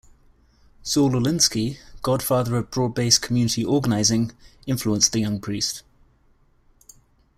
[0.81, 4.31] Saul Alinsky, godfather of broad-based community organizing,
[4.65, 5.83] influenced the young priest.